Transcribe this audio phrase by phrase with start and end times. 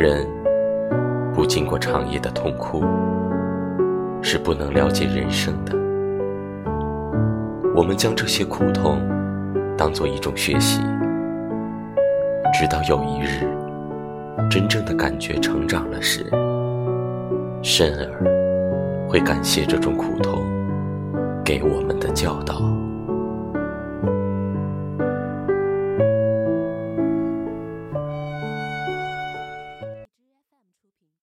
[0.00, 0.26] 人
[1.34, 2.82] 不经过长夜的痛哭，
[4.22, 5.74] 是不能了解人生的。
[7.76, 8.98] 我们将这些苦痛
[9.76, 10.80] 当做一种学习，
[12.58, 13.46] 直到有一日，
[14.48, 16.24] 真正的感觉成长了时，
[17.62, 20.42] 甚而会感谢这种苦痛
[21.44, 22.79] 给我们的教导。